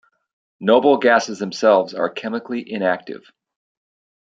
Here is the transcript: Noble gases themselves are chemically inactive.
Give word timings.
Noble 0.59 0.97
gases 0.97 1.37
themselves 1.37 1.93
are 1.93 2.09
chemically 2.09 2.65
inactive. 2.73 3.31